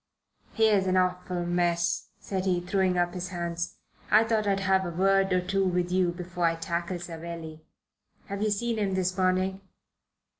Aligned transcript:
"Here's 0.55 0.87
an 0.87 0.97
awful 0.97 1.45
mess," 1.45 2.07
said 2.19 2.45
he, 2.45 2.59
throwing 2.59 2.97
up 2.97 3.13
his 3.13 3.27
hands. 3.27 3.75
"I 4.09 4.23
thought 4.23 4.47
I'd 4.47 4.61
have 4.61 4.83
a 4.83 4.89
word 4.89 5.31
or 5.31 5.41
two 5.41 5.63
with 5.63 5.91
you 5.91 6.09
before 6.11 6.45
I 6.45 6.55
tackle 6.55 6.97
Savelli. 6.97 7.61
Have 8.25 8.41
you 8.41 8.49
seen 8.49 8.79
him 8.79 8.95
this 8.95 9.15
morning?" 9.15 9.61